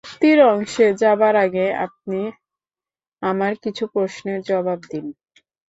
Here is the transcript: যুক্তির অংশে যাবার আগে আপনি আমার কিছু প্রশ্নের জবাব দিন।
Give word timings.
যুক্তির 0.03 0.39
অংশে 0.51 0.85
যাবার 1.01 1.35
আগে 1.45 1.65
আপনি 1.85 2.19
আমার 3.21 3.53
কিছু 3.63 3.83
প্রশ্নের 3.93 4.39
জবাব 4.49 4.79
দিন। 4.91 5.05